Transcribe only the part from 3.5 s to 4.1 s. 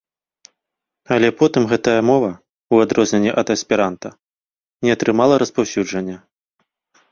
эсперанта,